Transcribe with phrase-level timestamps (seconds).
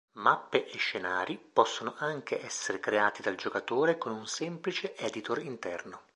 [0.13, 6.01] Mappe e scenari possono anche essere creati dal giocatore con un semplice editor interno.